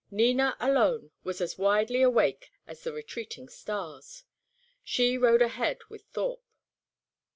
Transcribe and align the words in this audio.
Nina 0.09 0.57
alone 0.59 1.11
was 1.23 1.41
as 1.41 1.59
widely 1.59 2.01
awake 2.01 2.51
as 2.65 2.81
the 2.81 2.91
retreating 2.91 3.47
stars. 3.47 4.23
She 4.83 5.15
rode 5.15 5.43
ahead 5.43 5.77
with 5.89 6.05
Thorpe. 6.05 6.41